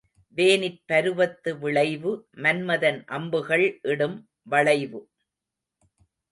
வேனிற் 0.37 0.79
பருவத்து 0.85 1.51
விளைவு, 1.59 2.11
மன்மதன் 2.37 2.99
அம்புகள் 3.05 3.79
இடும் 3.83 4.17
வளைவு. 4.43 5.01